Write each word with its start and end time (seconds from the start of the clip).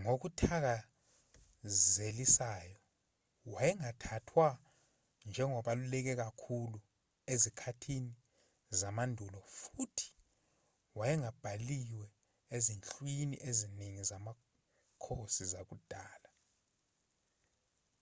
ngokuthakazelisayo 0.00 2.76
wayengathathwa 3.54 4.48
njengobaluleke 5.28 6.12
kakhulu 6.22 6.78
ezikhathini 7.32 8.14
zamandulo 8.80 9.40
futhi 9.60 10.08
wayengabhaliwe 10.98 12.06
ezinhlwini 12.56 13.36
eziningi 13.48 14.02
zamakhosi 14.10 15.44
zakudala 15.52 16.30